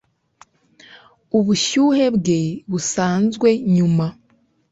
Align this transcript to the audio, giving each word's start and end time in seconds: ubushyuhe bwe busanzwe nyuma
ubushyuhe 1.37 2.05
bwe 2.15 2.39
busanzwe 2.71 3.49
nyuma 3.75 4.07